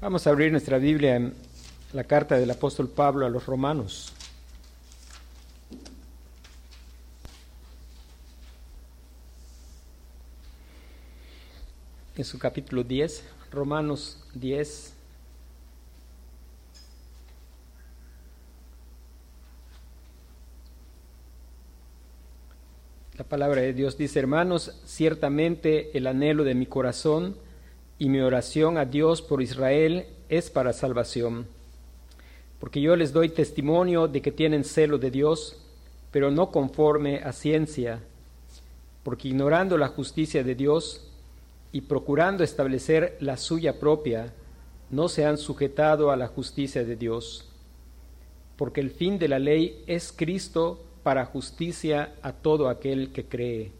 [0.00, 1.34] Vamos a abrir nuestra Biblia en
[1.92, 4.14] la carta del apóstol Pablo a los romanos.
[12.16, 14.94] En su capítulo 10, Romanos 10.
[23.18, 27.49] La palabra de Dios dice, hermanos, ciertamente el anhelo de mi corazón
[28.00, 31.46] y mi oración a Dios por Israel es para salvación.
[32.58, 35.58] Porque yo les doy testimonio de que tienen celo de Dios,
[36.10, 38.00] pero no conforme a ciencia,
[39.02, 41.06] porque ignorando la justicia de Dios
[41.72, 44.32] y procurando establecer la suya propia,
[44.88, 47.50] no se han sujetado a la justicia de Dios.
[48.56, 53.72] Porque el fin de la ley es Cristo para justicia a todo aquel que cree.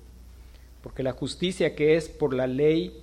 [0.83, 3.03] Porque la justicia que es por la ley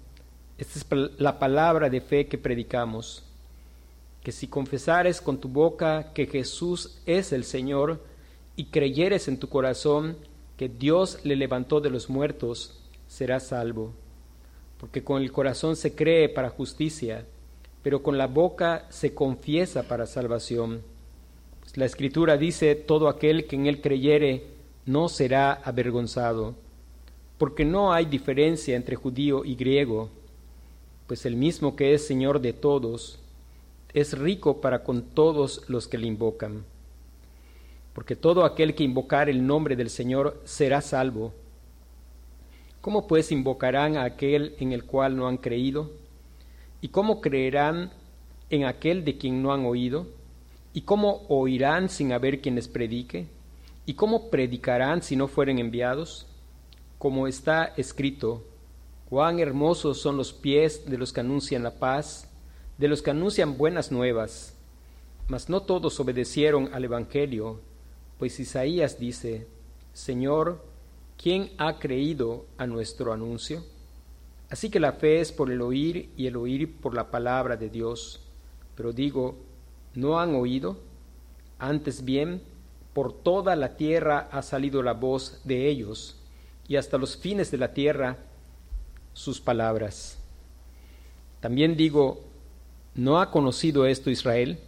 [0.61, 3.23] esta es la palabra de fe que predicamos,
[4.21, 7.99] que si confesares con tu boca que Jesús es el Señor
[8.55, 10.17] y creyeres en tu corazón
[10.57, 13.91] que Dios le levantó de los muertos, serás salvo.
[14.79, 17.25] Porque con el corazón se cree para justicia,
[17.81, 20.83] pero con la boca se confiesa para salvación.
[21.61, 24.45] Pues la Escritura dice, todo aquel que en él creyere
[24.85, 26.53] no será avergonzado,
[27.39, 30.11] porque no hay diferencia entre judío y griego
[31.07, 33.19] pues el mismo que es Señor de todos,
[33.93, 36.63] es rico para con todos los que le invocan.
[37.93, 41.33] Porque todo aquel que invocar el nombre del Señor será salvo.
[42.79, 45.91] ¿Cómo pues invocarán a aquel en el cual no han creído?
[46.79, 47.91] ¿Y cómo creerán
[48.49, 50.07] en aquel de quien no han oído?
[50.73, 53.27] ¿Y cómo oirán sin haber quien les predique?
[53.85, 56.27] ¿Y cómo predicarán si no fueren enviados?
[56.97, 58.43] Como está escrito,
[59.11, 62.29] Cuán hermosos son los pies de los que anuncian la paz,
[62.77, 64.55] de los que anuncian buenas nuevas.
[65.27, 67.59] Mas no todos obedecieron al Evangelio,
[68.17, 69.47] pues Isaías dice,
[69.91, 70.63] Señor,
[71.21, 73.65] ¿quién ha creído a nuestro anuncio?
[74.49, 77.67] Así que la fe es por el oír y el oír por la palabra de
[77.67, 78.21] Dios.
[78.77, 79.35] Pero digo,
[79.93, 80.77] ¿no han oído?
[81.59, 82.41] Antes bien,
[82.93, 86.15] por toda la tierra ha salido la voz de ellos,
[86.69, 88.30] y hasta los fines de la tierra
[89.13, 90.17] sus palabras.
[91.39, 92.21] También digo,
[92.95, 94.59] ¿no ha conocido esto Israel?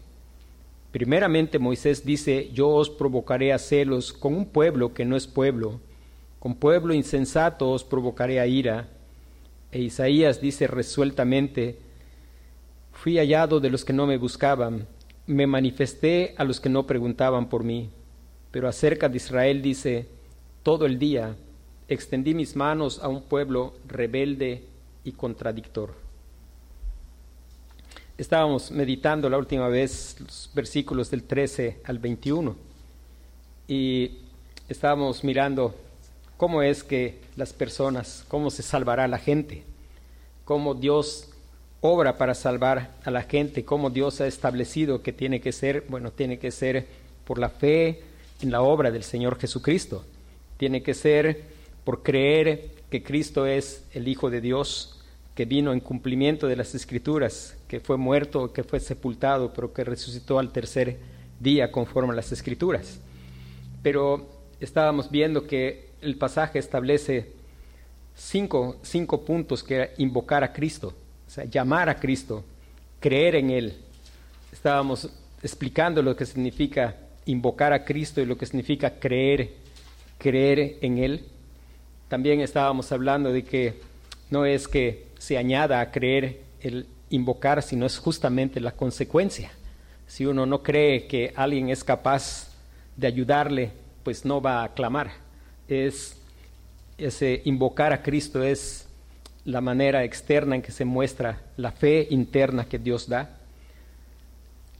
[0.92, 5.80] Primeramente Moisés dice, yo os provocaré a celos con un pueblo que no es pueblo,
[6.40, 8.90] con pueblo insensato os provocaré a ira.
[9.72, 11.78] E Isaías dice resueltamente,
[12.92, 14.86] fui hallado de los que no me buscaban,
[15.25, 17.90] me manifesté a los que no preguntaban por mí.
[18.52, 20.08] Pero acerca de Israel dice,
[20.62, 21.36] todo el día
[21.94, 24.64] extendí mis manos a un pueblo rebelde
[25.04, 25.94] y contradictor.
[28.18, 32.56] Estábamos meditando la última vez los versículos del 13 al 21
[33.68, 34.20] y
[34.70, 35.76] estábamos mirando
[36.38, 39.64] cómo es que las personas, cómo se salvará la gente,
[40.46, 41.30] cómo Dios
[41.81, 46.12] obra para salvar a la gente, cómo Dios ha establecido que tiene que ser, bueno,
[46.12, 46.86] tiene que ser
[47.25, 48.04] por la fe
[48.42, 50.06] en la obra del Señor Jesucristo,
[50.58, 51.53] tiene que ser
[51.83, 54.99] por creer que Cristo es el Hijo de Dios,
[55.35, 59.83] que vino en cumplimiento de las Escrituras, que fue muerto, que fue sepultado, pero que
[59.83, 60.97] resucitó al tercer
[61.39, 62.99] día conforme a las Escrituras.
[63.81, 64.29] Pero
[64.59, 67.31] estábamos viendo que el pasaje establece
[68.15, 70.94] cinco, cinco puntos que era invocar a Cristo,
[71.27, 72.44] o sea, llamar a Cristo,
[73.00, 73.77] creer en Él.
[74.51, 75.09] Estábamos
[75.41, 76.95] explicando lo que significa
[77.25, 79.53] invocar a Cristo y lo que significa creer,
[80.18, 81.25] creer en Él.
[82.07, 83.81] También estábamos hablando de que
[84.29, 89.51] no es que se añada a creer el invocar, sino es justamente la consecuencia.
[90.07, 92.51] Si uno no cree que alguien es capaz
[92.97, 93.71] de ayudarle,
[94.03, 95.11] pues no va a clamar.
[95.67, 96.17] Es
[96.97, 98.88] ese invocar a Cristo es
[99.45, 103.38] la manera externa en que se muestra la fe interna que Dios da.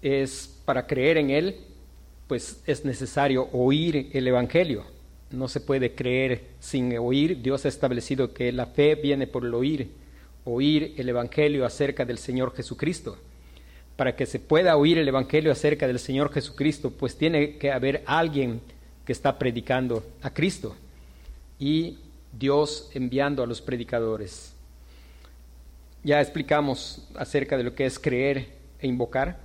[0.02, 1.58] Es para creer en Él,
[2.28, 4.86] pues es necesario oír el Evangelio
[5.34, 7.42] no se puede creer sin oír.
[7.42, 9.90] Dios ha establecido que la fe viene por el oír,
[10.46, 13.18] oír el Evangelio acerca del Señor Jesucristo.
[13.96, 18.04] para que se pueda oír el Evangelio acerca del Señor Jesucristo, pues tiene que haber
[18.08, 18.60] alguien
[19.06, 20.76] que está predicando a Cristo
[21.60, 22.00] y
[22.32, 24.54] Dios enviando a los predicadores.
[26.04, 28.50] Ya explicamos acerca de lo que es creer
[28.80, 29.40] e invocar.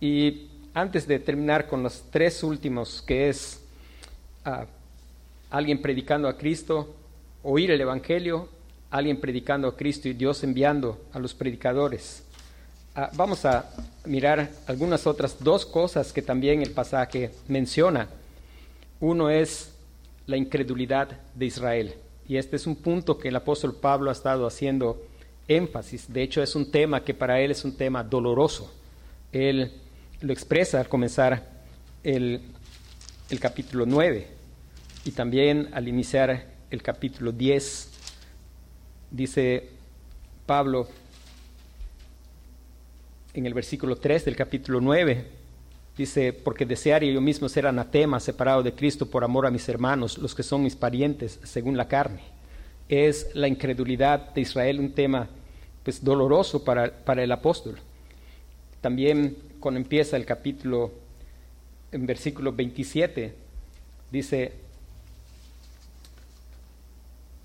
[0.00, 3.60] Y antes de terminar con los tres últimos, que es
[4.44, 4.66] ah,
[5.50, 6.94] alguien predicando a Cristo,
[7.42, 8.48] oír el Evangelio,
[8.90, 12.22] alguien predicando a Cristo y Dios enviando a los predicadores.
[12.94, 13.70] Ah, vamos a
[14.04, 18.08] mirar algunas otras dos cosas que también el pasaje menciona.
[19.00, 19.72] Uno es
[20.26, 21.94] la incredulidad de Israel.
[22.28, 25.02] Y este es un punto que el apóstol Pablo ha estado haciendo
[25.48, 26.10] énfasis.
[26.12, 28.72] De hecho, es un tema que para él es un tema doloroso.
[29.32, 29.72] Él
[30.20, 31.42] lo expresa al comenzar
[32.02, 32.40] el,
[33.28, 34.33] el capítulo 9
[35.04, 37.90] y también al iniciar el capítulo 10.
[39.10, 39.68] Dice
[40.46, 40.88] Pablo
[43.34, 45.26] en el versículo 3 del capítulo 9,
[45.96, 50.18] dice, porque desearía yo mismo ser anatema, separado de Cristo por amor a mis hermanos,
[50.18, 52.22] los que son mis parientes según la carne.
[52.88, 55.28] Es la incredulidad de Israel un tema
[55.82, 57.76] pues doloroso para, para el apóstol.
[58.80, 60.92] También cuando empieza el capítulo,
[61.90, 63.34] en versículo 27,
[64.10, 64.63] dice,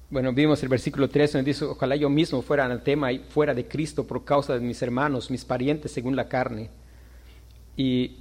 [0.10, 3.68] bueno, vimos el versículo 3 donde dice, ojalá yo mismo fuera anatema y fuera de
[3.68, 6.72] Cristo por causa de mis hermanos, mis parientes según la carne.
[7.78, 8.18] Y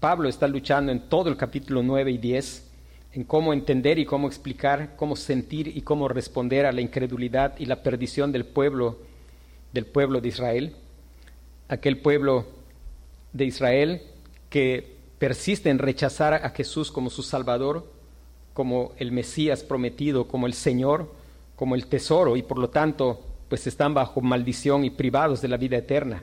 [0.00, 2.70] Pablo está luchando en todo el capítulo 9 y 10
[3.12, 7.66] en cómo entender y cómo explicar, cómo sentir y cómo responder a la incredulidad y
[7.66, 8.98] la perdición del pueblo,
[9.72, 10.76] del pueblo de Israel.
[11.68, 12.46] Aquel pueblo
[13.32, 14.02] de Israel
[14.50, 17.90] que persiste en rechazar a Jesús como su Salvador,
[18.54, 21.17] como el Mesías prometido, como el Señor,
[21.58, 25.56] como el tesoro y por lo tanto pues están bajo maldición y privados de la
[25.56, 26.22] vida eterna.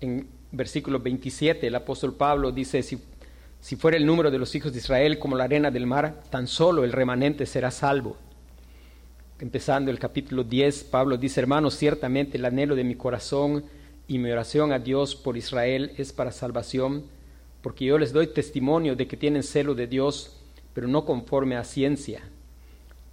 [0.00, 4.78] En versículo 27 el apóstol Pablo dice, si, fuera el número de los hijos de
[4.78, 8.16] Israel como la arena del mar, tan solo el remanente será salvo.
[9.38, 13.64] Empezando el capítulo 10, Pablo dice, hermanos, ciertamente el anhelo de mi corazón
[14.08, 17.04] y mi oración a Dios por Israel es para salvación,
[17.62, 20.36] porque yo les doy testimonio de que tienen celo de Dios,
[20.74, 22.22] pero no conforme a ciencia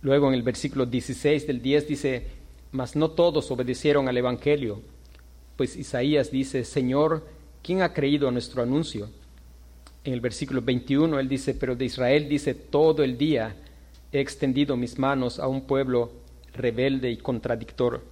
[0.05, 2.27] Luego en el versículo 16 del 10 dice,
[2.71, 4.79] mas no todos obedecieron al Evangelio,
[5.55, 7.25] pues Isaías dice, Señor,
[7.63, 9.09] ¿quién ha creído a nuestro anuncio?
[10.03, 13.55] En el versículo 21 él dice, pero de Israel dice, todo el día
[14.11, 16.11] he extendido mis manos a un pueblo
[16.53, 18.03] rebelde y contradictor.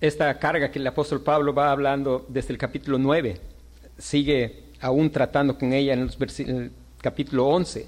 [0.00, 3.40] Esta carga que el apóstol Pablo va hablando desde el capítulo 9,
[3.98, 6.08] sigue aún tratando con ella en,
[6.46, 7.86] el capítulo 11.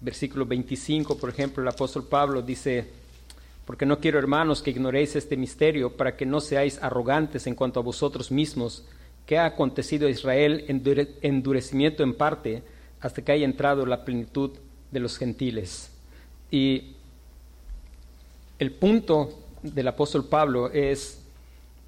[0.00, 2.86] Versículo 25, por ejemplo, el apóstol Pablo dice,
[3.64, 7.80] porque no quiero, hermanos, que ignoréis este misterio, para que no seáis arrogantes en cuanto
[7.80, 8.84] a vosotros mismos,
[9.24, 10.64] que ha acontecido a Israel
[11.22, 12.62] endurecimiento en parte,
[13.00, 14.50] hasta que haya entrado la plenitud
[14.90, 15.90] de los gentiles.
[16.50, 16.94] Y
[18.58, 21.22] el punto del apóstol Pablo es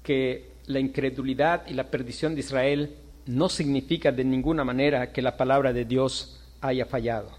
[0.03, 2.95] que la incredulidad y la perdición de Israel
[3.25, 7.29] no significa de ninguna manera que la palabra de Dios haya fallado.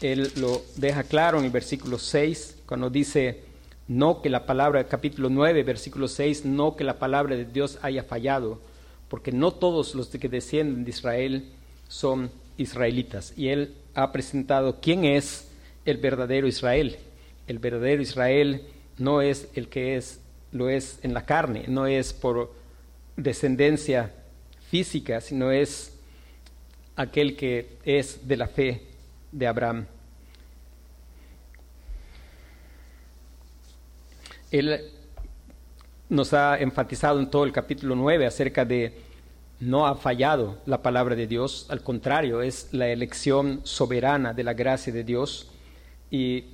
[0.00, 3.40] Él lo deja claro en el versículo 6, cuando dice,
[3.88, 8.02] no que la palabra, capítulo 9, versículo 6, no que la palabra de Dios haya
[8.02, 8.60] fallado,
[9.08, 11.44] porque no todos los que descienden de Israel
[11.88, 13.32] son israelitas.
[13.36, 15.48] Y él ha presentado quién es
[15.84, 16.96] el verdadero Israel.
[17.46, 18.62] El verdadero Israel
[18.98, 20.20] no es el que es,
[20.52, 22.52] lo es en la carne, no es por
[23.16, 24.12] descendencia
[24.70, 25.92] física, sino es
[26.96, 28.82] aquel que es de la fe
[29.32, 29.86] de Abraham.
[34.50, 34.80] Él
[36.08, 38.94] nos ha enfatizado en todo el capítulo 9 acerca de
[39.58, 44.54] no ha fallado la palabra de Dios, al contrario, es la elección soberana de la
[44.54, 45.50] gracia de Dios
[46.10, 46.44] y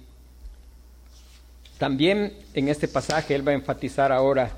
[1.83, 4.53] también en este pasaje él va a enfatizar ahora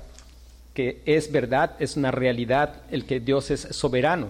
[0.75, 4.27] que es verdad, es una realidad el que Dios es soberano,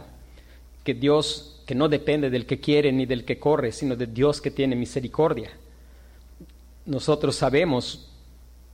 [0.86, 4.40] que Dios que no depende del que quiere ni del que corre, sino de Dios
[4.40, 5.50] que tiene misericordia.
[6.86, 8.08] Nosotros sabemos,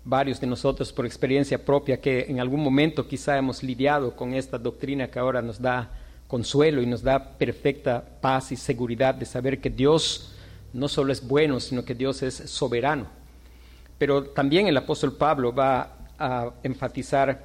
[0.06, 4.60] varios de nosotros por experiencia propia, que en algún momento quizá hemos lidiado con esta
[4.60, 5.90] doctrina que ahora nos da
[6.28, 10.36] consuelo y nos da perfecta paz y seguridad de saber que Dios
[10.74, 13.21] no solo es bueno, sino que Dios es soberano
[14.02, 17.40] pero también el apóstol Pablo va a enfatizar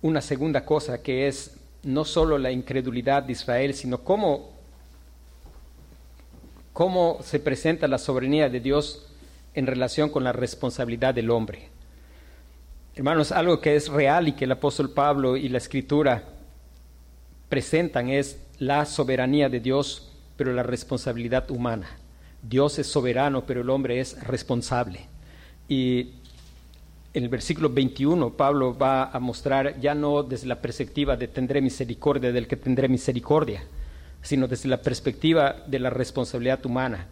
[0.00, 4.48] una segunda cosa, que es no solo la incredulidad de Israel, sino cómo,
[6.72, 9.12] cómo se presenta la soberanía de Dios
[9.52, 11.68] en relación con la responsabilidad del hombre.
[12.94, 16.24] Hermanos, algo que es real y que el apóstol Pablo y la escritura
[17.50, 21.90] presentan es la soberanía de Dios, pero la responsabilidad humana.
[22.40, 25.14] Dios es soberano, pero el hombre es responsable.
[25.68, 26.12] Y
[27.16, 31.60] en el versículo 21 Pablo va a mostrar ya no desde la perspectiva de tendré
[31.60, 33.64] misericordia del que tendré misericordia,
[34.22, 37.06] sino desde la perspectiva de la responsabilidad humana.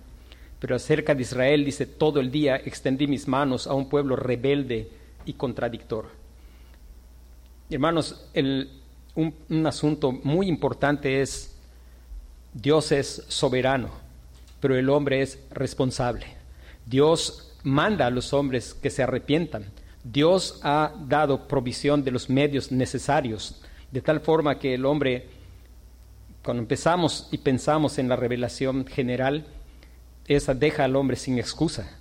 [0.61, 4.89] Pero acerca de Israel dice, todo el día extendí mis manos a un pueblo rebelde
[5.25, 6.07] y contradictor.
[7.71, 11.57] Hermanos, un, un asunto muy importante es,
[12.53, 13.89] Dios es soberano,
[14.61, 16.27] pero el hombre es responsable.
[16.87, 19.65] Dios manda a los hombres que se arrepientan,
[20.05, 25.29] Dios ha dado provisión de los medios necesarios, de tal forma que el hombre,
[26.45, 29.47] cuando empezamos y pensamos en la revelación general,
[30.27, 31.99] esa deja al hombre sin excusa.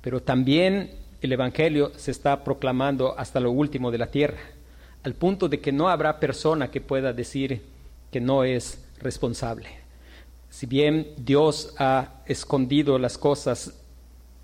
[0.00, 4.38] Pero también el Evangelio se está proclamando hasta lo último de la tierra,
[5.02, 7.62] al punto de que no habrá persona que pueda decir
[8.10, 9.68] que no es responsable.
[10.48, 13.83] Si bien Dios ha escondido las cosas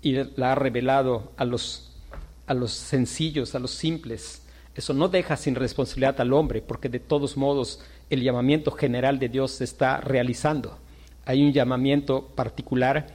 [0.01, 1.91] y la ha revelado a los
[2.51, 4.41] a los sencillos, a los simples.
[4.75, 7.79] Eso no deja sin responsabilidad al hombre, porque de todos modos
[8.09, 10.77] el llamamiento general de Dios se está realizando.
[11.25, 13.07] Hay un llamamiento particular,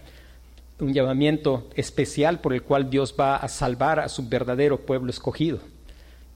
[0.80, 5.60] un llamamiento especial por el cual Dios va a salvar a su verdadero pueblo escogido.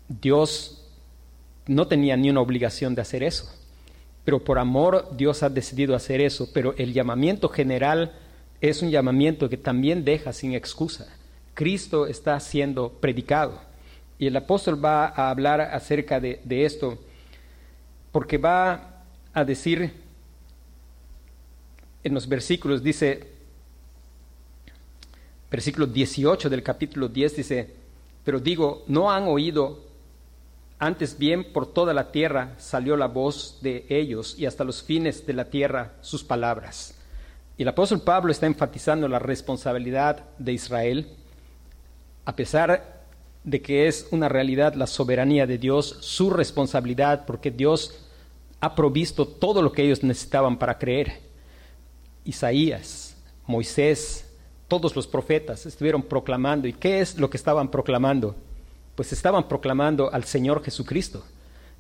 [0.09, 0.87] Dios
[1.67, 3.51] no tenía ni una obligación de hacer eso,
[4.25, 8.13] pero por amor Dios ha decidido hacer eso, pero el llamamiento general
[8.61, 11.07] es un llamamiento que también deja sin excusa.
[11.55, 13.61] Cristo está siendo predicado.
[14.19, 16.99] Y el apóstol va a hablar acerca de, esto,
[18.13, 19.93] porque va a decir
[22.05, 23.29] en los versículos, dice,
[25.51, 27.75] versículo 18 del capítulo 10 dice,
[28.25, 29.85] pero digo, no han oído,
[30.79, 35.27] antes bien por toda la tierra salió la voz de ellos y hasta los fines
[35.27, 37.00] de la tierra sus palabras.
[37.61, 41.09] El apóstol Pablo está enfatizando la responsabilidad de Israel
[42.25, 43.05] a pesar
[43.45, 48.01] de que es una realidad la soberanía de Dios, su responsabilidad, porque Dios
[48.61, 51.21] ha provisto todo lo que ellos necesitaban para creer.
[52.25, 53.15] Isaías,
[53.47, 54.27] Moisés,
[54.67, 56.67] todos los profetas estuvieron proclamando.
[56.67, 58.37] ¿Y qué es lo que estaban proclamando?
[58.95, 61.23] Pues estaban proclamando al Señor Jesucristo.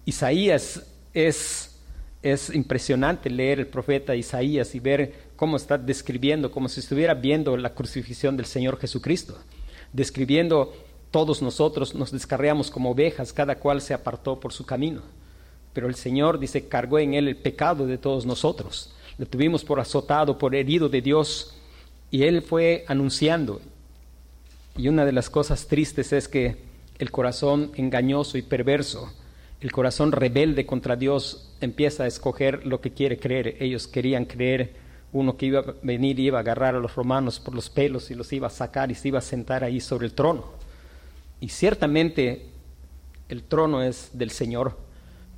[0.04, 1.80] Isaías es,
[2.22, 7.56] es impresionante leer el profeta Isaías y ver cómo está describiendo, como si estuviera viendo
[7.56, 9.38] la crucifixión del Señor Jesucristo
[9.92, 10.73] describiendo
[11.11, 15.02] todos nosotros nos descarriamos como ovejas, cada cual se apartó por su camino.
[15.73, 18.94] Pero el Señor dice, cargó en él el pecado de todos nosotros.
[19.18, 21.56] Le tuvimos por azotado, por herido de Dios,
[22.11, 23.61] y él fue anunciando.
[24.76, 26.59] Y una de las cosas tristes es que
[26.99, 29.12] el corazón engañoso y perverso,
[29.61, 33.56] el corazón rebelde contra Dios, empieza a escoger lo que quiere creer.
[33.61, 34.75] Ellos querían creer
[35.12, 38.11] uno que iba a venir y iba a agarrar a los romanos por los pelos
[38.11, 40.45] y los iba a sacar y se iba a sentar ahí sobre el trono.
[41.40, 42.47] Y ciertamente
[43.29, 44.76] el trono es del Señor,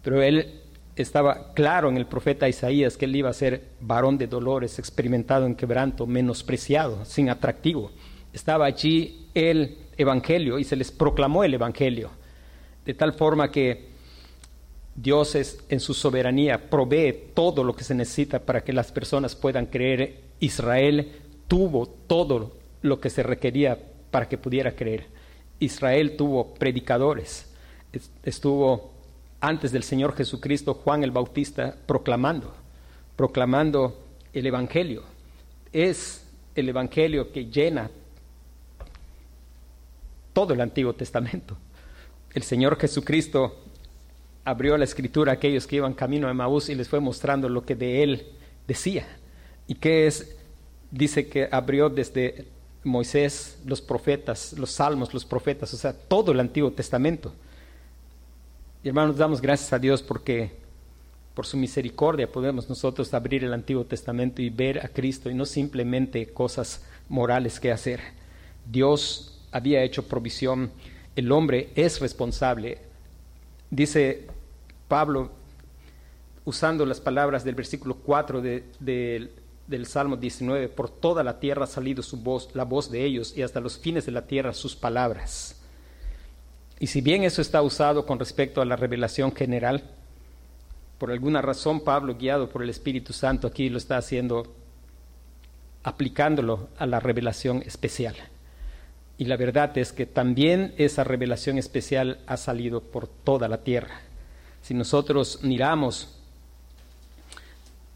[0.02, 0.60] pero él
[0.96, 5.46] estaba claro en el profeta Isaías que él iba a ser varón de dolores, experimentado
[5.46, 7.90] en quebranto, menospreciado, sin atractivo.
[8.32, 12.10] Estaba allí el Evangelio y se les proclamó el Evangelio,
[12.84, 13.91] de tal forma que
[14.94, 19.34] Dios es, en su soberanía provee todo lo que se necesita para que las personas
[19.34, 20.20] puedan creer.
[20.40, 21.12] Israel
[21.48, 23.78] tuvo todo lo que se requería
[24.10, 25.06] para que pudiera creer.
[25.60, 27.46] Israel tuvo predicadores.
[28.22, 28.92] Estuvo
[29.40, 32.54] antes del Señor Jesucristo Juan el Bautista proclamando,
[33.16, 33.98] proclamando
[34.32, 35.02] el Evangelio.
[35.72, 37.90] Es el Evangelio que llena
[40.32, 41.56] todo el Antiguo Testamento.
[42.34, 43.56] El Señor Jesucristo
[44.44, 47.64] abrió la escritura a aquellos que iban camino a Maús y les fue mostrando lo
[47.64, 48.26] que de él
[48.66, 49.06] decía.
[49.66, 50.36] ¿Y qué es?
[50.90, 52.46] Dice que abrió desde
[52.84, 57.32] Moisés, los profetas, los salmos, los profetas, o sea, todo el Antiguo Testamento.
[58.82, 60.50] Y hermanos, damos gracias a Dios porque
[61.34, 65.46] por su misericordia podemos nosotros abrir el Antiguo Testamento y ver a Cristo y no
[65.46, 68.00] simplemente cosas morales que hacer.
[68.66, 70.72] Dios había hecho provisión,
[71.14, 72.78] el hombre es responsable
[73.72, 74.26] Dice
[74.92, 75.30] Pablo,
[76.44, 82.02] usando las palabras del versículo 4 del Salmo 19, por toda la tierra ha salido
[82.02, 85.58] su voz, la voz de ellos, y hasta los fines de la tierra sus palabras.
[86.78, 89.82] Y si bien eso está usado con respecto a la revelación general,
[90.98, 94.54] por alguna razón Pablo, guiado por el Espíritu Santo, aquí lo está haciendo
[95.84, 98.16] aplicándolo a la revelación especial.
[99.16, 104.02] Y la verdad es que también esa revelación especial ha salido por toda la tierra.
[104.62, 106.08] Si nosotros miramos,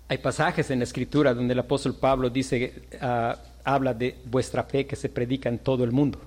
[0.09, 4.85] hay pasajes en la escritura donde el apóstol Pablo dice, uh, habla de vuestra fe
[4.85, 6.21] que se predica en todo el mundo.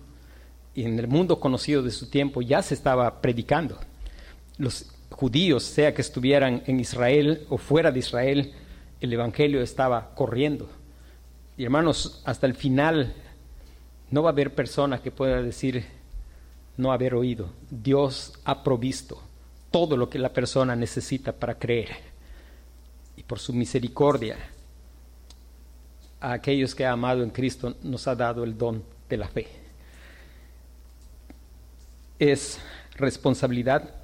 [0.74, 3.77] Y en el mundo conocido de su tiempo ya se estaba predicando.
[4.58, 8.53] Los judíos, sea que estuvieran en Israel o fuera de Israel,
[9.01, 10.69] el Evangelio estaba corriendo.
[11.58, 13.13] Y hermanos, hasta el final
[14.10, 15.86] no va a haber persona que pueda decir
[16.77, 17.50] no haber oído.
[17.69, 19.22] Dios ha provisto
[19.71, 21.89] todo lo que la persona necesita para creer.
[23.15, 24.38] Y por su misericordia,
[26.21, 29.47] a aquellos que ha amado en Cristo nos ha dado el don de la fe.
[32.17, 32.59] Es
[32.95, 33.95] responsabilidad.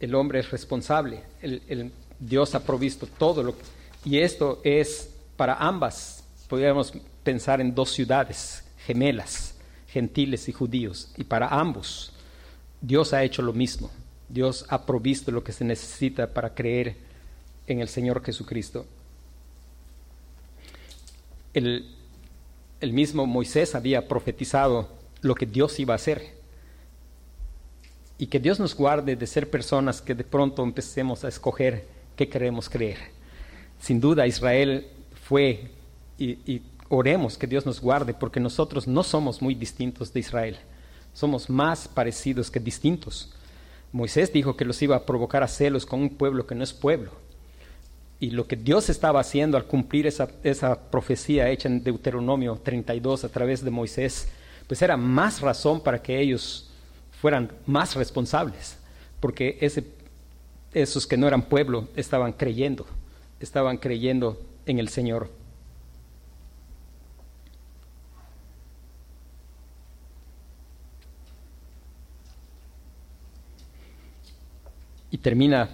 [0.00, 1.22] El hombre es responsable.
[1.42, 3.64] El, Dios ha provisto todo lo que...
[4.04, 6.24] Y esto es para ambas.
[6.48, 9.54] Podríamos pensar en dos ciudades gemelas,
[9.88, 11.12] gentiles y judíos.
[11.16, 12.13] Y para ambos
[12.86, 13.90] Dios ha hecho lo mismo.
[14.28, 16.96] Dios ha provisto lo que se necesita para creer
[17.66, 18.84] en el Señor Jesucristo.
[21.54, 21.86] El,
[22.82, 24.90] mismo Moisés había profetizado
[25.22, 26.34] lo que Dios iba a hacer.
[28.18, 31.86] Y que Dios nos guarde de ser personas que de pronto empecemos a escoger
[32.16, 32.98] qué queremos creer.
[33.80, 34.88] Sin duda Israel
[35.26, 35.70] fue,
[36.18, 36.60] y
[36.90, 40.58] oremos que Dios nos guarde, porque nosotros no somos muy distintos de Israel
[41.14, 43.32] somos más parecidos que distintos.
[43.92, 46.72] Moisés dijo que los iba a provocar a celos con un pueblo que no es
[46.72, 47.12] pueblo.
[48.20, 53.24] Y lo que Dios estaba haciendo al cumplir esa, esa profecía hecha en Deuteronomio 32
[53.24, 54.28] a través de Moisés,
[54.66, 56.70] pues era más razón para que ellos
[57.20, 58.76] fueran más responsables,
[59.20, 59.84] porque ese,
[60.72, 62.86] esos que no eran pueblo estaban creyendo,
[63.40, 65.30] estaban creyendo en el Señor.
[75.14, 75.68] Y termina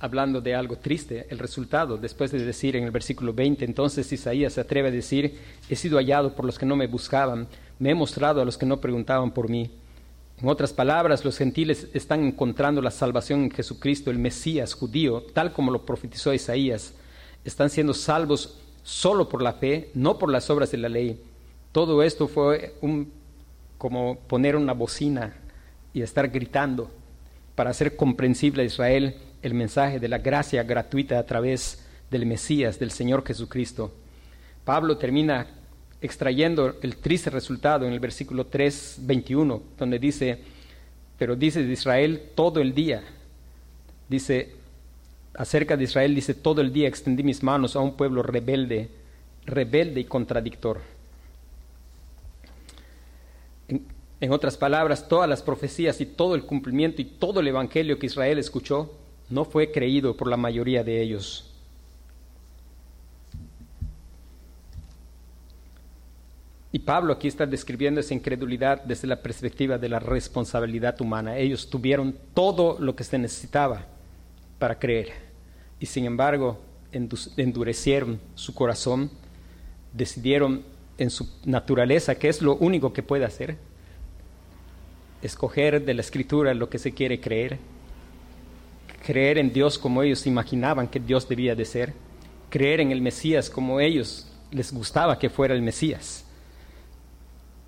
[0.00, 4.52] hablando de algo triste, el resultado, después de decir en el versículo 20, entonces Isaías
[4.52, 5.38] se atreve a decir,
[5.70, 8.66] he sido hallado por los que no me buscaban, me he mostrado a los que
[8.66, 9.70] no preguntaban por mí.
[10.42, 15.54] En otras palabras, los gentiles están encontrando la salvación en Jesucristo, el Mesías judío, tal
[15.54, 16.92] como lo profetizó Isaías.
[17.46, 21.18] Están siendo salvos solo por la fe, no por las obras de la ley.
[21.72, 22.74] Todo esto fue
[23.78, 25.34] como poner una bocina
[25.94, 26.90] y estar gritando
[27.54, 32.78] para hacer comprensible a Israel el mensaje de la gracia gratuita a través del Mesías,
[32.78, 33.92] del Señor Jesucristo.
[34.64, 35.46] Pablo termina
[36.00, 40.38] extrayendo el triste resultado en el versículo 3, 21, donde dice,
[41.18, 43.02] pero dice de Israel todo el día,
[44.08, 44.54] dice,
[45.34, 48.88] acerca de Israel, dice, todo el día extendí mis manos a un pueblo rebelde,
[49.44, 50.80] rebelde y contradictor.
[54.32, 58.38] Otras palabras, todas las profecías y todo el cumplimiento y todo el evangelio que Israel
[58.38, 58.92] escuchó
[59.30, 61.46] no fue creído por la mayoría de ellos.
[66.72, 71.36] Y Pablo aquí está describiendo esa incredulidad desde la perspectiva de la responsabilidad humana.
[71.36, 73.86] Ellos tuvieron todo lo que se necesitaba
[74.58, 75.12] para creer
[75.80, 76.60] y sin embargo
[76.92, 79.10] endurecieron su corazón,
[79.92, 80.62] decidieron
[80.98, 83.56] en su naturaleza, que es lo único que puede hacer,
[85.22, 87.58] escoger de la escritura lo que se quiere creer,
[89.04, 91.92] creer en Dios como ellos imaginaban que Dios debía de ser,
[92.48, 96.24] creer en el Mesías como ellos les gustaba que fuera el Mesías.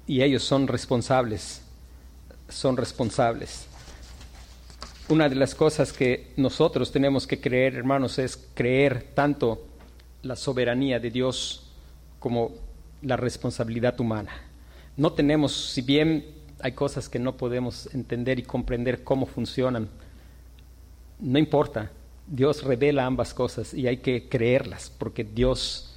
[0.06, 1.62] Y ellos son responsables,
[2.48, 3.66] son responsables.
[5.08, 9.66] Una de las cosas que nosotros tenemos que creer, hermanos, es creer tanto
[10.22, 11.70] la soberanía de Dios
[12.18, 12.52] como
[13.02, 14.32] la responsabilidad humana.
[14.96, 16.24] No tenemos, si bien
[16.62, 19.88] hay cosas que no podemos entender y comprender cómo funcionan.
[21.18, 21.90] No importa,
[22.26, 25.96] Dios revela ambas cosas y hay que creerlas porque Dios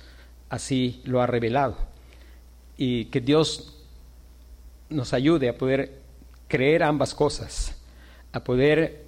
[0.49, 1.77] así lo ha revelado.
[2.77, 3.85] Y que Dios
[4.89, 6.01] nos ayude a poder
[6.47, 7.75] creer ambas cosas,
[8.31, 9.05] a poder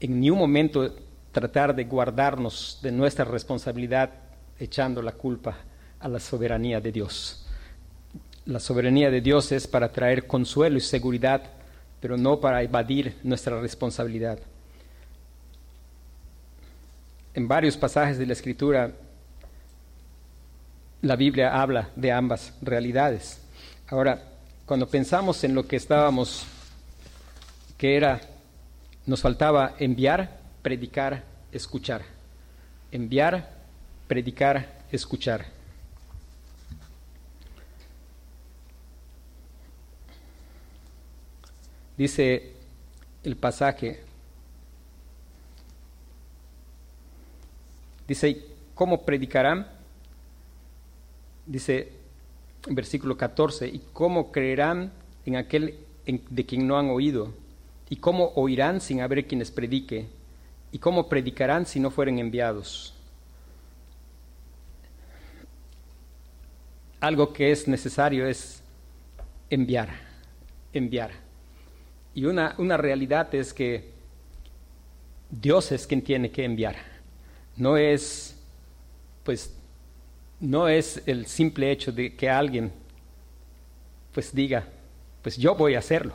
[0.00, 0.94] en ni un momento
[1.32, 4.10] tratar de guardarnos de nuestra responsabilidad
[4.58, 5.56] echando la culpa
[5.98, 7.46] a la soberanía de Dios.
[8.50, 11.40] La soberanía de Dios es para traer consuelo y seguridad,
[12.00, 14.40] pero no para evadir nuestra responsabilidad.
[17.32, 18.90] En varios pasajes de la Escritura,
[21.02, 23.40] la Biblia habla de ambas realidades.
[23.86, 24.20] Ahora,
[24.66, 26.44] cuando pensamos en lo que estábamos,
[27.78, 28.20] que era,
[29.06, 32.02] nos faltaba enviar, predicar, escuchar.
[32.90, 33.48] Enviar,
[34.08, 35.59] predicar, escuchar.
[42.00, 42.52] Dice
[43.24, 44.00] el pasaje,
[48.08, 48.42] dice,
[48.74, 49.66] ¿cómo predicarán?
[51.44, 51.92] Dice,
[52.70, 54.92] versículo 14, ¿y cómo creerán
[55.26, 57.34] en aquel de quien no han oído?
[57.90, 60.06] ¿Y cómo oirán sin haber quienes predique?
[60.72, 62.94] ¿Y cómo predicarán si no fueren enviados?
[66.98, 68.62] Algo que es necesario es
[69.50, 69.90] enviar,
[70.72, 71.28] enviar.
[72.14, 73.90] Y una, una realidad es que
[75.30, 76.76] Dios es quien tiene que enviar.
[77.56, 78.36] No es,
[79.24, 79.52] pues,
[80.40, 82.72] no es el simple hecho de que alguien
[84.12, 84.66] pues diga,
[85.22, 86.14] pues yo voy a hacerlo.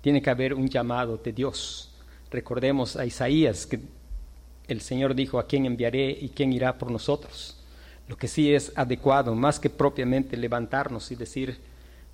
[0.00, 1.92] Tiene que haber un llamado de Dios.
[2.30, 3.80] Recordemos a Isaías que
[4.68, 7.56] el Señor dijo, ¿a quién enviaré y quién irá por nosotros?
[8.08, 11.58] Lo que sí es adecuado, más que propiamente levantarnos y decir,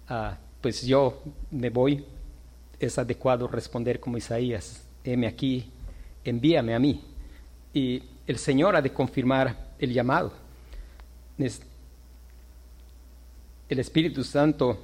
[0.08, 2.04] ah, pues yo me voy,
[2.86, 5.70] es adecuado responder como Isaías, heme aquí,
[6.24, 7.02] envíame a mí.
[7.72, 10.42] Y el Señor ha de confirmar el llamado
[13.68, 14.78] el Espíritu Santo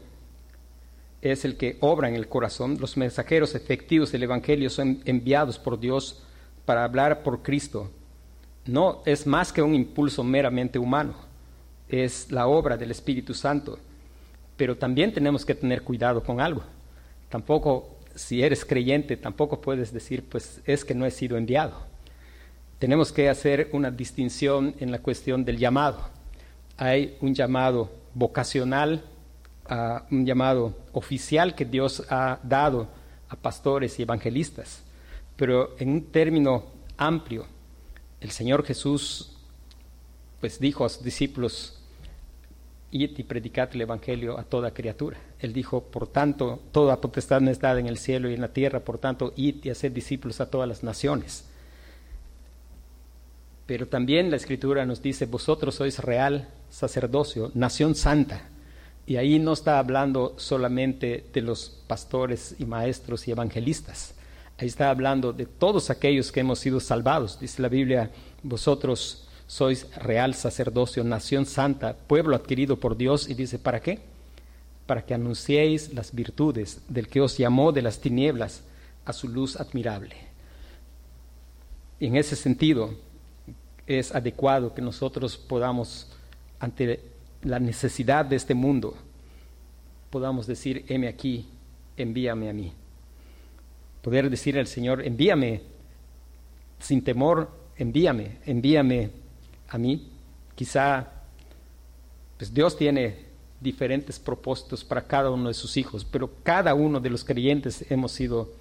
[1.21, 2.79] es el que obra en el corazón.
[2.81, 6.23] Los mensajeros efectivos del Evangelio son enviados por Dios
[6.65, 7.91] para hablar por Cristo.
[8.67, 11.15] No es más que un impulso meramente humano,
[11.89, 13.79] es la obra del Espíritu Santo.
[14.57, 16.63] Pero también tenemos que tener cuidado con algo.
[17.29, 21.87] Tampoco, si eres creyente, tampoco puedes decir, pues es que no he sido enviado.
[22.79, 26.19] Tenemos que hacer una distinción en la cuestión del llamado
[26.79, 29.03] hay un llamado vocacional,
[30.11, 32.89] un llamado oficial que Dios ha dado
[33.29, 34.83] a pastores y evangelistas.
[35.37, 36.65] Pero en un término
[36.97, 37.45] amplio,
[38.21, 39.35] el Señor Jesús
[40.41, 41.78] pues dijo a sus discípulos,
[42.91, 45.19] id y predicad el Evangelio a toda criatura.
[45.41, 48.81] Él dijo, por tanto, toda potestad me está en el cielo y en la tierra,
[48.81, 51.45] por tanto, id y haced discípulos a todas las naciones.
[53.67, 58.49] Pero también la Escritura nos dice, vosotros sois real sacerdocio, nación santa.
[59.07, 64.15] Y ahí no está hablando solamente de los pastores y maestros y evangelistas.
[64.59, 67.39] Ahí está hablando de todos aquellos que hemos sido salvados.
[67.39, 68.11] Dice la Biblia,
[68.43, 73.29] vosotros sois real sacerdocio, nación santa, pueblo adquirido por Dios.
[73.29, 73.99] Y dice, ¿para qué?
[74.87, 78.63] Para que anunciéis las virtudes del que os llamó de las tinieblas
[79.05, 80.15] a su luz admirable.
[81.99, 82.95] Y en ese sentido,
[83.87, 86.09] es adecuado que nosotros podamos,
[86.61, 87.01] ante
[87.43, 88.95] la necesidad de este mundo,
[90.11, 91.47] podamos decir, heme aquí,
[91.97, 92.73] envíame a mí.
[94.03, 95.63] Poder decir al Señor, envíame,
[96.79, 99.11] sin temor, envíame, envíame
[99.69, 100.11] a mí.
[100.55, 101.09] Quizá,
[102.37, 103.27] pues Dios tiene
[103.61, 108.13] diferentes propósitos para cada uno de sus hijos, pero cada uno de los creyentes hemos
[108.13, 108.53] sido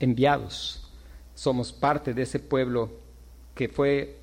[0.00, 0.88] enviados.
[1.34, 2.90] Somos parte de ese pueblo
[3.54, 4.18] que fue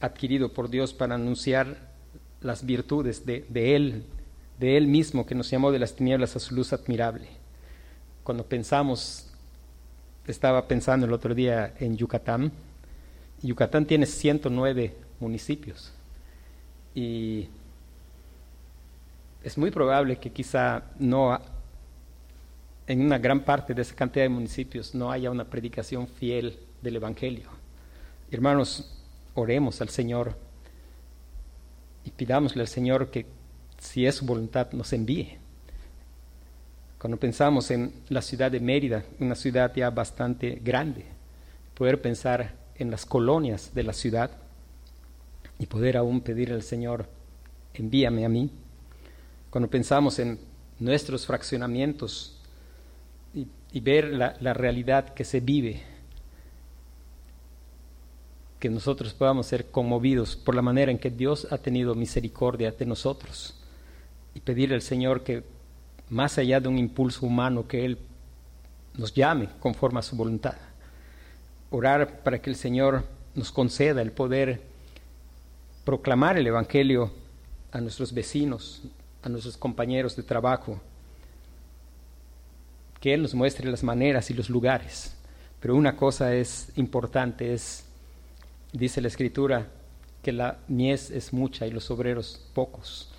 [0.00, 1.92] adquirido por Dios para anunciar
[2.40, 3.44] las virtudes de,
[3.76, 4.04] Él,
[4.58, 7.28] de Él mismo que nos llamó de las tinieblas a su luz admirable.
[8.22, 9.30] Cuando pensamos,
[10.26, 12.52] estaba pensando el otro día en Yucatán,
[13.42, 15.92] Yucatán tiene 109 municipios
[16.94, 17.48] y
[19.42, 21.38] es muy probable que quizá no
[22.86, 26.96] en una gran parte de esa cantidad de municipios no haya una predicación fiel del
[26.96, 27.48] Evangelio.
[28.30, 28.90] Hermanos,
[29.34, 30.36] oremos al Señor
[32.04, 33.26] y pidámosle al Señor que
[33.78, 35.38] si es su voluntad nos envíe.
[36.98, 41.04] Cuando pensamos en la ciudad de Mérida, una ciudad ya bastante grande,
[41.74, 44.30] poder pensar en las colonias de la ciudad
[45.64, 47.06] y poder aún pedir al Señor,
[47.72, 48.50] envíame a mí.
[49.48, 50.38] Cuando pensamos en
[50.78, 52.38] nuestros fraccionamientos
[53.32, 55.82] y, ver la, la realidad que se vive
[58.60, 62.84] que nosotros podamos ser conmovidos por la manera en que Dios ha tenido misericordia de
[62.84, 63.58] nosotros
[64.34, 65.44] y pedir al Señor que
[66.10, 67.98] más allá de un impulso humano, que Él
[68.98, 70.56] nos llame conforme a su voluntad.
[71.70, 74.73] Orar para que el Señor nos conceda el poder
[75.84, 77.12] proclamar el Evangelio
[77.72, 78.82] a nuestros vecinos,
[79.22, 80.80] a nuestros compañeros de trabajo,
[83.00, 85.14] que Él nos muestre las maneras y los lugares.
[85.60, 87.84] Pero una cosa es importante, es
[88.72, 89.68] dice la escritura
[90.22, 93.10] que la mies es mucha y los obreros pocos.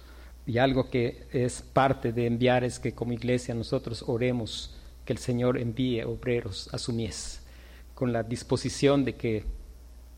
[0.47, 4.75] Y algo que es parte de enviar es que como iglesia nosotros oremos
[5.05, 7.41] que el Señor envíe obreros a su mies,
[7.93, 9.43] con la disposición de que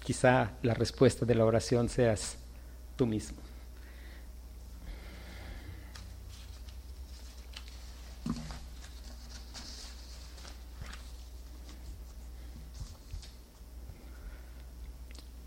[0.03, 2.37] Quizá la respuesta de la oración seas
[2.95, 3.37] tú mismo.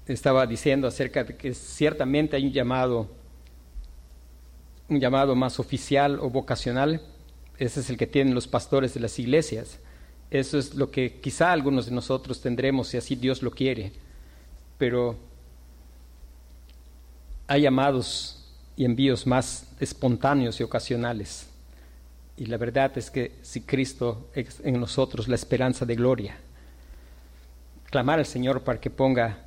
[0.07, 3.09] Estaba diciendo acerca de que ciertamente hay un llamado,
[4.89, 7.01] un llamado más oficial o vocacional.
[7.59, 9.79] Ese es el que tienen los pastores de las iglesias.
[10.31, 13.93] Eso es lo que quizá algunos de nosotros tendremos si así Dios lo quiere
[14.81, 15.14] pero
[17.47, 21.49] hay llamados y envíos más espontáneos y ocasionales.
[22.38, 26.38] Y la verdad es que si Cristo es en nosotros la esperanza de gloria,
[27.90, 29.45] clamar al Señor para que ponga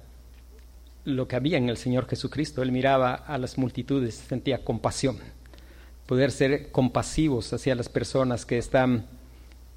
[1.03, 2.61] lo que había en el Señor Jesucristo.
[2.61, 5.17] Él miraba a las multitudes, sentía compasión.
[6.05, 9.07] Poder ser compasivos hacia las personas que están,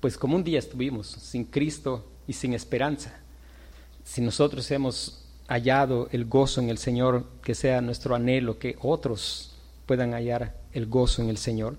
[0.00, 3.18] pues como un día estuvimos, sin Cristo y sin esperanza.
[4.04, 9.54] Si nosotros hemos hallado el gozo en el Señor, que sea nuestro anhelo, que otros
[9.86, 11.76] puedan hallar el gozo en el Señor.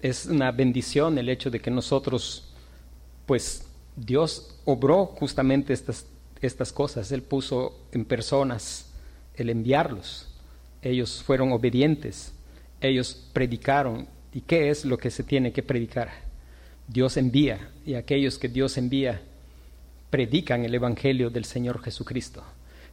[0.00, 2.52] Es una bendición el hecho de que nosotros,
[3.26, 6.06] pues Dios obró justamente estas,
[6.40, 8.90] estas cosas, Él puso en personas
[9.34, 10.28] el enviarlos,
[10.82, 12.32] ellos fueron obedientes,
[12.80, 14.08] ellos predicaron.
[14.34, 16.10] ¿Y qué es lo que se tiene que predicar?
[16.88, 19.22] Dios envía y aquellos que Dios envía
[20.12, 22.44] predican el Evangelio del Señor Jesucristo,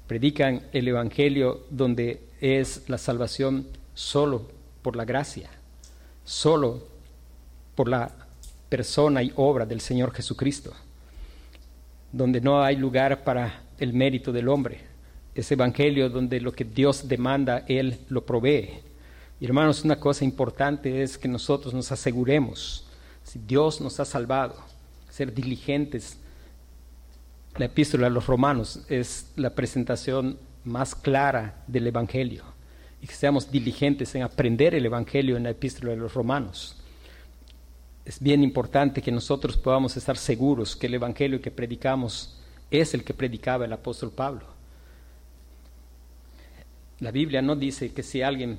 [0.08, 4.49] predican el Evangelio donde es la salvación solo
[4.82, 5.49] por la gracia,
[6.23, 6.82] solo
[7.75, 8.10] por la
[8.69, 10.71] persona y obra del Señor Jesucristo,
[12.13, 14.79] donde no hay lugar para el mérito del hombre,
[15.36, 18.79] ese Evangelio donde lo que Dios demanda, Él lo provee.
[19.41, 22.88] Y hermanos, una cosa importante es que nosotros nos aseguremos,
[23.25, 24.55] si Dios nos ha salvado,
[25.10, 26.17] ser diligentes
[27.60, 32.45] la epístola a los romanos es la presentación más clara del Evangelio
[33.02, 36.78] y que seamos diligentes en aprender el Evangelio en la epístola de los romanos.
[38.06, 42.39] Es bien importante que nosotros podamos estar seguros que el Evangelio que predicamos
[42.72, 44.45] es el que predicaba el apóstol Pablo.
[47.02, 48.58] La Biblia no dice que si alguien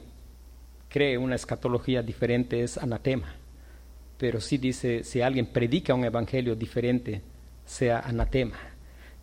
[0.91, 3.35] cree una escatología diferente es anatema,
[4.19, 7.23] pero sí dice si alguien predica un evangelio diferente
[7.65, 8.70] sea anatema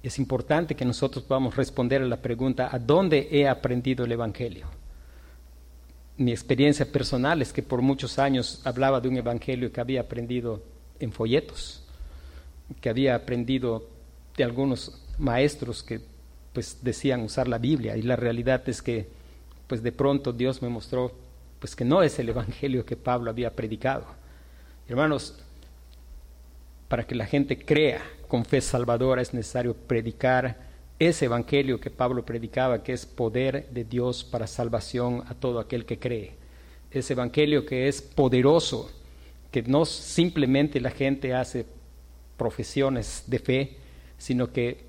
[0.07, 4.67] es importante que nosotros podamos responder a la pregunta, ¿a dónde he aprendido el Evangelio?
[6.17, 10.63] Mi experiencia personal es que por muchos años hablaba de un Evangelio que había aprendido
[10.99, 11.83] en folletos,
[12.79, 13.87] que había aprendido
[14.35, 15.99] de algunos maestros que
[16.53, 19.07] pues decían usar la Biblia y la realidad es que
[19.67, 21.11] pues de pronto Dios me mostró
[21.59, 24.05] pues que no es el evangelio que Pablo había predicado.
[24.87, 25.37] Hermanos,
[26.87, 30.67] para que la gente crea con fe salvadora es necesario predicar
[30.99, 35.85] ese evangelio que Pablo predicaba, que es poder de Dios para salvación a todo aquel
[35.85, 36.35] que cree.
[36.89, 38.89] Ese evangelio que es poderoso,
[39.51, 41.65] que no simplemente la gente hace
[42.35, 43.77] profesiones de fe,
[44.17, 44.85] sino que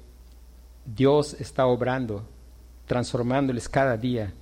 [0.87, 2.27] Dios está obrando,
[2.87, 4.33] transformándoles cada día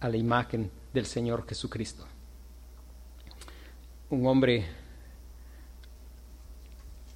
[0.00, 2.06] a la imagen del Señor Jesucristo.
[4.08, 4.64] Un hombre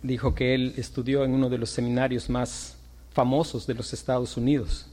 [0.03, 2.77] dijo que él estudió en uno de los seminarios más
[3.13, 4.87] famosos de los Estados Unidos.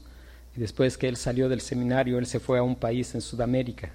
[0.56, 3.90] Y después que él salió del seminario, él se fue a un país en Sudamérica.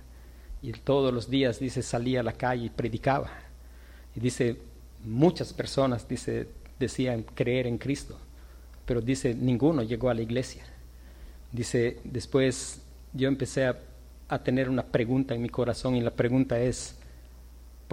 [0.61, 3.29] Y todos los días, dice, salía a la calle y predicaba.
[4.15, 4.57] Y dice,
[5.03, 6.47] muchas personas, dice,
[6.79, 8.17] decían creer en Cristo.
[8.85, 10.63] Pero dice, ninguno llegó a la iglesia.
[11.51, 12.81] Dice, después
[13.13, 13.77] yo empecé a,
[14.29, 16.95] a tener una pregunta en mi corazón y la pregunta es,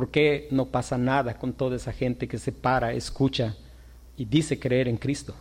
[0.00, 3.54] ¿Por qué no pasa nada con toda esa gente que se para, escucha
[4.16, 5.34] y dice creer en Cristo?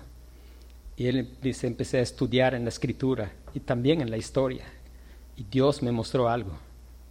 [0.98, 4.65] Y él dice, empecé a estudiar en la escritura y también en la historia.
[5.38, 6.60] Y Dios me mostró algo.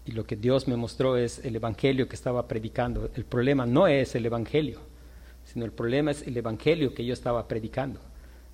[0.04, 3.10] Y lo que Dios me mostró es el evangelio que estaba predicando.
[3.14, 4.80] El problema no es el evangelio,
[5.46, 7.98] sino el problema es el evangelio que yo estaba predicando.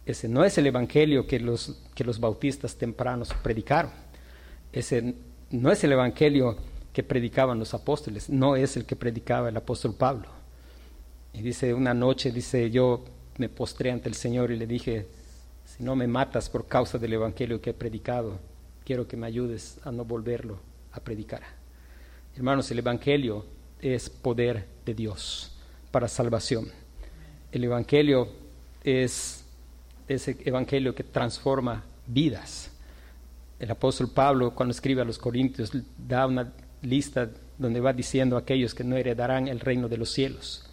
[0.06, 3.90] Ese no es el evangelio que los, que los bautistas tempranos predicaron.
[4.72, 5.16] Ese
[5.50, 6.58] no es el evangelio
[6.94, 10.28] que predicaban los apóstoles, no es el que predicaba el apóstol Pablo.
[11.32, 13.04] Y dice, una noche, dice, yo
[13.36, 15.08] me postré ante el Señor y le dije,
[15.66, 18.38] si no me matas por causa del Evangelio que he predicado,
[18.84, 20.60] quiero que me ayudes a no volverlo
[20.92, 21.42] a predicar.
[22.36, 23.44] Hermanos, el Evangelio
[23.80, 25.56] es poder de Dios
[25.90, 26.68] para salvación.
[27.50, 28.28] El Evangelio
[28.84, 29.44] es
[30.06, 32.70] ese Evangelio que transforma vidas.
[33.58, 36.52] El apóstol Pablo, cuando escribe a los Corintios, da una
[36.84, 40.64] lista donde va diciendo aquellos que no heredarán el reino de los cielos.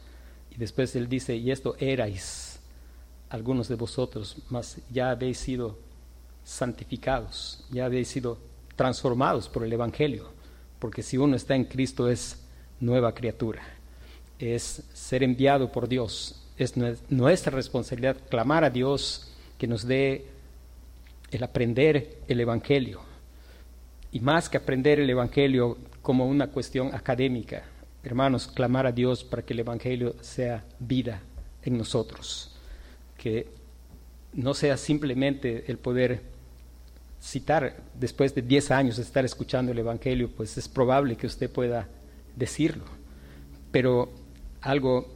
[0.52, 2.60] Y después él dice, y esto erais
[3.30, 5.78] algunos de vosotros, mas ya habéis sido
[6.44, 8.38] santificados, ya habéis sido
[8.76, 10.32] transformados por el Evangelio,
[10.80, 12.44] porque si uno está en Cristo es
[12.80, 13.62] nueva criatura,
[14.38, 16.74] es ser enviado por Dios, es
[17.10, 20.26] nuestra responsabilidad clamar a Dios que nos dé
[21.32, 23.11] el aprender el Evangelio.
[24.12, 27.64] Y más que aprender el Evangelio como una cuestión académica,
[28.04, 31.22] hermanos, clamar a Dios para que el Evangelio sea vida
[31.64, 32.56] en nosotros,
[33.18, 33.48] que
[34.34, 36.22] no sea simplemente el poder
[37.22, 41.50] citar después de 10 años de estar escuchando el Evangelio, pues es probable que usted
[41.50, 41.88] pueda
[42.36, 42.86] decirlo,
[43.72, 44.12] pero
[44.62, 45.08] algo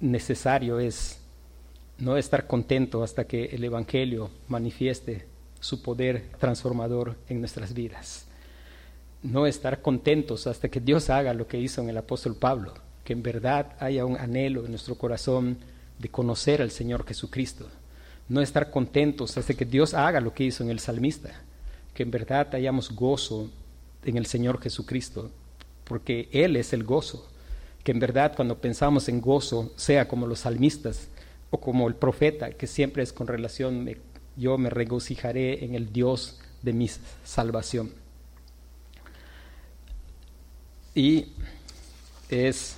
[0.00, 1.20] necesario es
[1.98, 5.26] no estar contento hasta que el Evangelio manifieste
[5.60, 8.26] su poder transformador en nuestras vidas.
[9.22, 13.12] No estar contentos hasta que Dios haga lo que hizo en el apóstol Pablo, que
[13.12, 15.58] en verdad haya un anhelo en nuestro corazón
[15.98, 17.68] de conocer al Señor Jesucristo.
[18.28, 21.30] No estar contentos hasta que Dios haga lo que hizo en el salmista,
[21.94, 23.50] que en verdad hayamos gozo
[24.04, 25.30] en el Señor Jesucristo,
[25.84, 27.28] porque Él es el gozo.
[27.82, 31.08] Que en verdad cuando pensamos en gozo, sea como los salmistas
[31.50, 33.88] o como el profeta, que siempre es con relación,
[34.38, 36.88] yo me regocijaré en el Dios de mi
[37.24, 37.92] salvación.
[40.94, 41.32] Y
[42.28, 42.76] es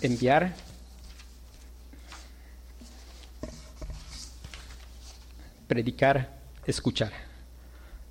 [0.00, 0.54] enviar
[5.66, 6.30] predicar,
[6.66, 7.12] escuchar.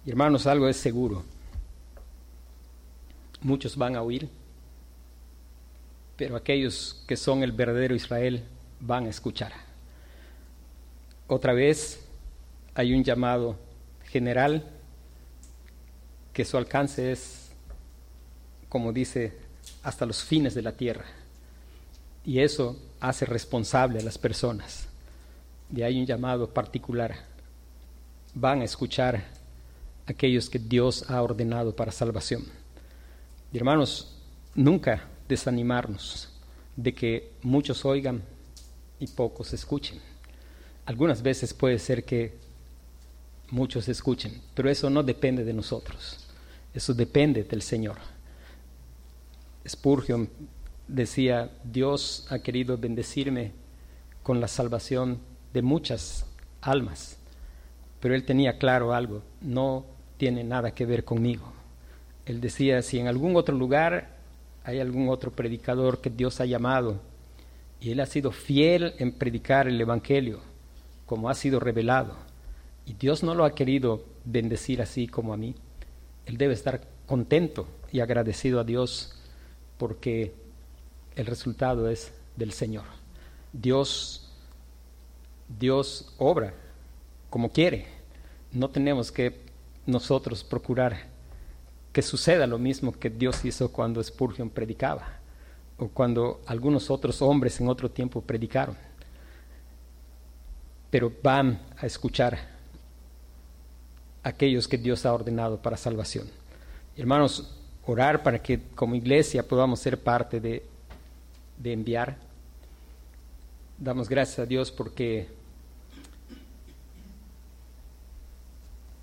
[0.05, 1.23] Hermanos, algo es seguro.
[3.41, 4.29] Muchos van a oír,
[6.17, 8.43] pero aquellos que son el verdadero Israel
[8.79, 9.53] van a escuchar.
[11.27, 12.02] Otra vez
[12.75, 13.57] hay un llamado
[14.05, 14.63] general
[16.33, 17.51] que su alcance es,
[18.69, 19.33] como dice,
[19.83, 21.05] hasta los fines de la tierra.
[22.25, 24.87] Y eso hace responsable a las personas.
[25.75, 27.33] Y hay un llamado particular
[28.33, 29.23] van a escuchar
[30.05, 32.43] aquellos que Dios ha ordenado para salvación.
[33.51, 34.17] Y hermanos,
[34.55, 36.29] nunca desanimarnos
[36.75, 38.23] de que muchos oigan
[38.99, 39.99] y pocos escuchen.
[40.85, 42.33] Algunas veces puede ser que
[43.53, 46.27] muchos escuchen, pero eso no depende de nosotros,
[46.73, 47.97] eso depende del Señor.
[49.67, 50.29] Spurgeon
[50.87, 53.51] decía, Dios ha querido bendecirme
[54.23, 55.19] con la salvación
[55.53, 56.25] de muchas
[56.61, 57.17] almas
[58.03, 59.85] pero él tenía claro algo, no
[60.17, 61.53] tiene nada que ver conmigo.
[62.25, 64.09] Él decía, si en algún otro lugar
[64.65, 66.99] hay algún otro predicador que Dios ha llamado
[67.79, 70.41] y él ha sido fiel en predicar el Evangelio,
[71.05, 72.17] como ha sido revelado,
[72.85, 75.55] y Dios no lo ha querido bendecir así como a mí,
[76.25, 79.13] él debe estar contento y agradecido a Dios
[79.77, 80.33] porque
[81.15, 82.85] el resultado es del Señor.
[83.51, 84.29] Dios,
[85.59, 86.53] Dios obra
[87.29, 87.87] como quiere.
[88.51, 89.41] No tenemos que
[89.85, 91.07] nosotros procurar
[91.91, 95.19] que suceda lo mismo que Dios hizo cuando Spurgeon predicaba
[95.77, 98.75] o cuando algunos otros hombres en otro tiempo predicaron.
[100.89, 102.52] Pero van a escuchar
[104.23, 106.27] aquellos que Dios ha ordenado para salvación.
[106.97, 107.55] Hermanos,
[107.85, 110.63] orar para que como iglesia podamos ser parte de,
[111.57, 112.17] de enviar.
[113.77, 115.27] Damos gracias a Dios porque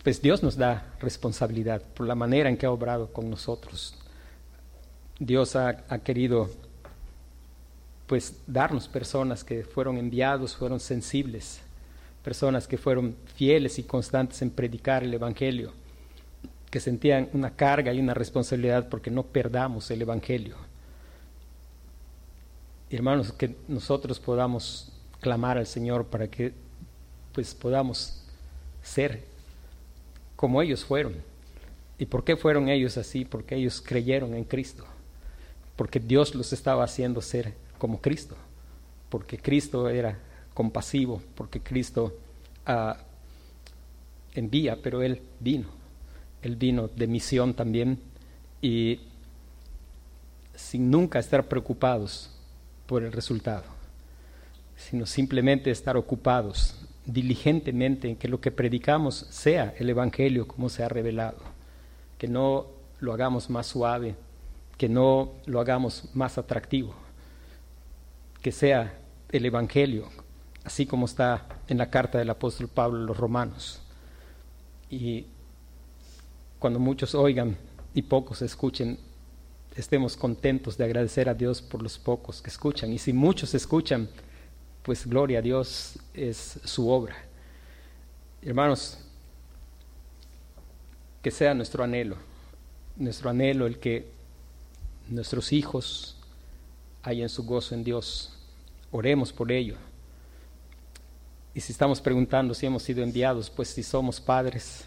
[0.02, 3.94] pues Dios nos da responsabilidad por la manera en que ha obrado con nosotros.
[5.18, 6.48] Dios ha, querido
[8.06, 11.61] pues darnos personas que fueron enviados, fueron sensibles,
[12.22, 15.72] personas que fueron fieles y constantes en predicar el Evangelio,
[16.70, 20.56] que sentían una carga y una responsabilidad porque no perdamos el Evangelio.
[22.90, 26.52] Hermanos, que nosotros podamos clamar al Señor para que
[27.33, 28.22] pues podamos
[28.83, 29.24] ser
[30.37, 31.14] como ellos fueron.
[31.98, 33.24] ¿Y por qué fueron ellos así?
[33.24, 34.85] Porque ellos creyeron en Cristo.
[35.76, 38.37] Porque Dios los estaba haciendo ser como Cristo.
[39.09, 40.18] Porque Cristo era
[40.61, 41.22] compasivo.
[41.34, 42.14] Porque Cristo
[42.66, 42.99] ah,
[44.34, 45.68] envía, pero Él vino.
[46.43, 47.99] Él vino de misión también.
[48.61, 49.01] Y
[50.55, 52.30] sin nunca estar preocupados
[52.87, 53.64] por el resultado,
[54.76, 56.76] sino simplemente estar ocupados
[57.07, 61.39] diligentemente en que lo que predicamos sea el Evangelio como se ha revelado,
[62.18, 62.66] que no
[63.01, 64.14] lo hagamos más suave,
[64.76, 66.95] que no lo hagamos más atractivo,
[68.43, 68.99] que sea
[69.30, 70.09] el Evangelio,
[70.64, 73.80] así como está en la carta del apóstol Pablo a los romanos.
[74.88, 75.26] Y
[76.58, 77.56] cuando muchos oigan
[77.94, 78.98] y pocos escuchen,
[79.74, 82.92] estemos contentos de agradecer a Dios por los pocos que escuchan.
[82.92, 84.08] Y si muchos escuchan,
[84.82, 87.16] pues gloria a Dios es su obra.
[88.42, 88.98] Hermanos,
[91.22, 92.16] que sea nuestro anhelo,
[92.96, 94.11] nuestro anhelo el que
[95.08, 96.16] nuestros hijos
[97.02, 98.32] hayan su gozo en Dios.
[98.90, 99.76] Oremos por ello.
[101.55, 104.84] Y si estamos preguntando si hemos sido enviados, pues si somos padres,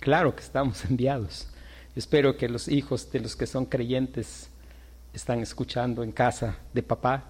[0.00, 1.48] claro que estamos enviados.
[1.94, 4.48] Espero que los hijos de los que son creyentes
[5.12, 7.24] están escuchando en casa de papá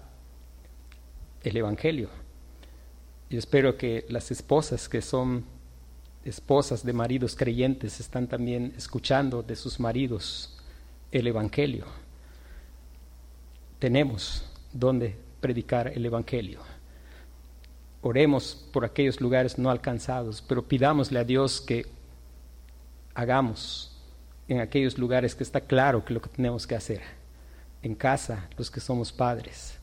[1.43, 2.09] el Evangelio.
[3.29, 5.45] Y espero que las esposas que son
[6.25, 10.57] esposas de maridos creyentes están también escuchando de sus maridos
[11.11, 11.85] el Evangelio.
[13.79, 16.76] Tenemos donde predicar el Evangelio.
[18.07, 21.85] Oremos por aquellos lugares no alcanzados, pero pidámosle a Dios que
[23.13, 23.99] hagamos
[24.47, 27.01] en aquellos lugares que está claro que lo que tenemos que hacer.
[27.81, 29.77] En casa, los que somos padres.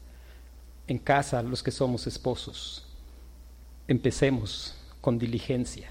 [0.89, 2.87] En casa, los que somos esposos.
[3.89, 5.91] Empecemos con diligencia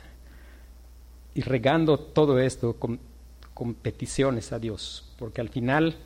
[1.35, 2.99] y regando todo esto con,
[3.53, 5.97] con peticiones a Dios, porque al final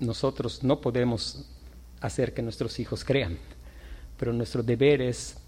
[0.00, 1.48] nosotros no podemos
[2.02, 3.38] hacer que nuestros hijos crean,
[4.18, 5.38] pero nuestro deber es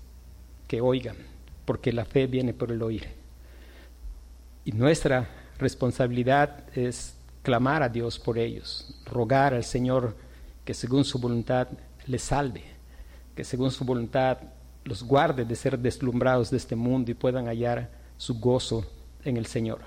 [0.74, 1.14] que oigan,
[1.64, 3.06] porque la fe viene por el oír.
[4.64, 7.14] Y nuestra responsabilidad es
[7.44, 10.16] clamar a Dios por ellos, rogar al Señor
[10.64, 11.68] que según su voluntad
[12.08, 12.64] les salve,
[13.36, 14.38] que según su voluntad
[14.82, 18.84] los guarde de ser deslumbrados de este mundo y puedan hallar su gozo
[19.24, 19.78] en el Señor.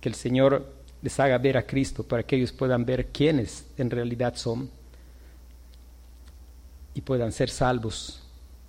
[0.00, 3.88] Que el Señor les haga ver a Cristo para que ellos puedan ver quiénes en
[3.88, 4.68] realidad son
[6.92, 8.20] y puedan ser salvos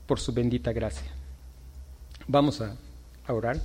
[0.05, 1.11] por su bendita gracia.
[2.27, 2.75] Vamos a,
[3.31, 3.57] orar.